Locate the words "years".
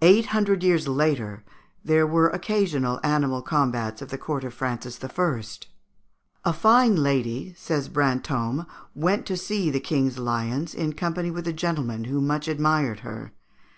0.62-0.88